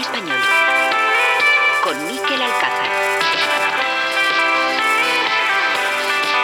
[0.00, 0.38] español.
[1.82, 2.90] Con Miquel Alcázar.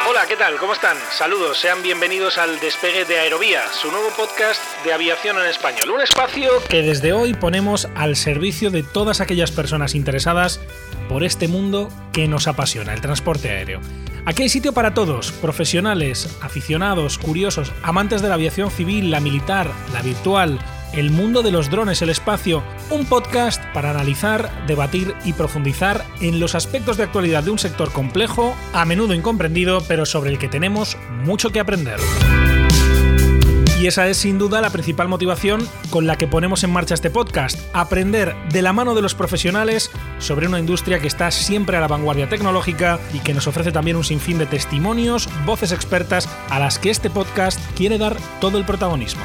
[0.08, 0.56] Hola, ¿qué tal?
[0.56, 0.96] ¿Cómo están?
[1.12, 5.90] Saludos, sean bienvenidos al Despegue de Aerovía, su nuevo podcast de aviación en español.
[5.90, 10.60] Un espacio que desde hoy ponemos al servicio de todas aquellas personas interesadas
[11.08, 13.80] por este mundo que nos apasiona, el transporte aéreo.
[14.26, 19.70] Aquí hay sitio para todos, profesionales, aficionados, curiosos, amantes de la aviación civil, la militar,
[19.92, 20.58] la virtual,
[20.92, 26.40] el mundo de los drones, el espacio, un podcast para analizar, debatir y profundizar en
[26.40, 30.48] los aspectos de actualidad de un sector complejo, a menudo incomprendido, pero sobre el que
[30.48, 32.00] tenemos mucho que aprender.
[33.80, 37.08] Y esa es sin duda la principal motivación con la que ponemos en marcha este
[37.08, 41.80] podcast, aprender de la mano de los profesionales sobre una industria que está siempre a
[41.80, 46.58] la vanguardia tecnológica y que nos ofrece también un sinfín de testimonios, voces expertas a
[46.58, 49.22] las que este podcast quiere dar todo el protagonismo.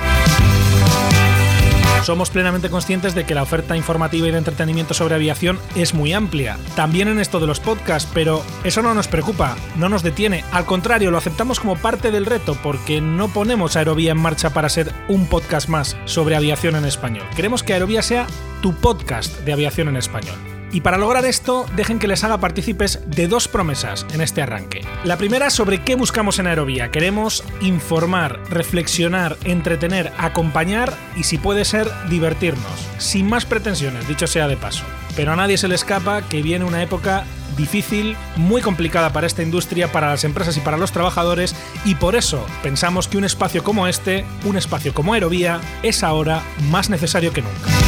[2.06, 6.14] Somos plenamente conscientes de que la oferta informativa y de entretenimiento sobre aviación es muy
[6.14, 10.44] amplia, también en esto de los podcasts, pero eso no nos preocupa, no nos detiene,
[10.52, 14.70] al contrario, lo aceptamos como parte del reto porque no ponemos Aerovía en marcha para
[14.70, 17.25] ser un podcast más sobre aviación en español.
[17.36, 18.28] Queremos que Aerovía sea
[18.62, 20.55] tu podcast de aviación en español.
[20.76, 24.81] Y para lograr esto, dejen que les haga partícipes de dos promesas en este arranque.
[25.06, 26.92] La primera sobre qué buscamos en Aerovía.
[26.92, 32.90] Queremos informar, reflexionar, entretener, acompañar y si puede ser, divertirnos.
[32.98, 34.84] Sin más pretensiones, dicho sea de paso.
[35.16, 37.23] Pero a nadie se le escapa que viene una época
[37.56, 42.18] difícil, muy complicada para esta industria, para las empresas y para los trabajadores, y por
[42.18, 47.31] eso pensamos que un espacio como este, un espacio como Aerovía, es ahora más necesario
[47.31, 47.84] que nunca.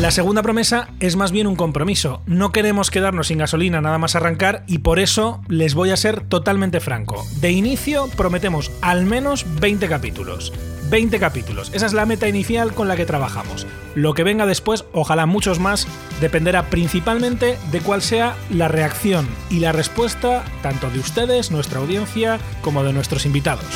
[0.00, 2.22] La segunda promesa es más bien un compromiso.
[2.24, 6.20] No queremos quedarnos sin gasolina nada más arrancar y por eso les voy a ser
[6.20, 7.26] totalmente franco.
[7.40, 10.52] De inicio prometemos al menos 20 capítulos.
[10.88, 11.72] 20 capítulos.
[11.74, 13.66] Esa es la meta inicial con la que trabajamos.
[13.96, 15.88] Lo que venga después, ojalá muchos más,
[16.20, 22.38] dependerá principalmente de cuál sea la reacción y la respuesta tanto de ustedes, nuestra audiencia,
[22.62, 23.66] como de nuestros invitados.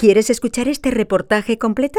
[0.00, 1.98] ¿Quieres escuchar este reportaje completo?